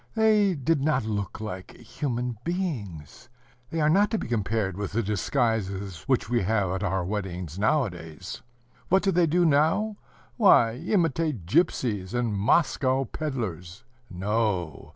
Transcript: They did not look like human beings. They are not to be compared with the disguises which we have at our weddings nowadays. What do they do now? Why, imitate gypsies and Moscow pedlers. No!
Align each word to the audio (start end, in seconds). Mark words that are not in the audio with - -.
They 0.15 0.55
did 0.55 0.81
not 0.81 1.05
look 1.05 1.39
like 1.39 1.77
human 1.77 2.39
beings. 2.43 3.29
They 3.69 3.79
are 3.81 3.87
not 3.87 4.09
to 4.09 4.17
be 4.17 4.27
compared 4.27 4.75
with 4.75 4.93
the 4.93 5.03
disguises 5.03 6.05
which 6.07 6.27
we 6.27 6.41
have 6.41 6.71
at 6.71 6.81
our 6.81 7.05
weddings 7.05 7.59
nowadays. 7.59 8.41
What 8.89 9.03
do 9.03 9.11
they 9.11 9.27
do 9.27 9.45
now? 9.45 9.97
Why, 10.37 10.73
imitate 10.77 11.45
gypsies 11.45 12.15
and 12.15 12.33
Moscow 12.33 13.05
pedlers. 13.05 13.83
No! 14.09 14.89